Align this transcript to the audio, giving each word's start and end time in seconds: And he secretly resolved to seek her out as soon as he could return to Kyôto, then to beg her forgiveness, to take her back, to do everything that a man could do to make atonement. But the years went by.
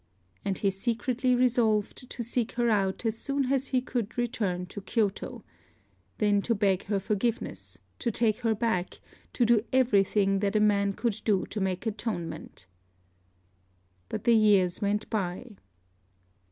And 0.43 0.57
he 0.57 0.71
secretly 0.71 1.35
resolved 1.35 2.09
to 2.09 2.23
seek 2.23 2.53
her 2.53 2.71
out 2.71 3.05
as 3.05 3.19
soon 3.19 3.53
as 3.53 3.67
he 3.67 3.81
could 3.81 4.17
return 4.17 4.65
to 4.65 4.81
Kyôto, 4.81 5.43
then 6.17 6.41
to 6.41 6.55
beg 6.55 6.85
her 6.85 6.99
forgiveness, 6.99 7.77
to 7.99 8.09
take 8.09 8.37
her 8.37 8.55
back, 8.55 8.99
to 9.33 9.45
do 9.45 9.63
everything 9.71 10.39
that 10.39 10.55
a 10.55 10.59
man 10.59 10.93
could 10.93 11.21
do 11.23 11.45
to 11.45 11.59
make 11.61 11.85
atonement. 11.85 12.65
But 14.09 14.23
the 14.23 14.33
years 14.35 14.81
went 14.81 15.07
by. 15.11 15.57